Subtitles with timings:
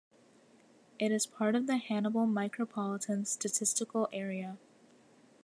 [0.97, 4.57] It is part of the Hannibal Micropolitan Statistical Area.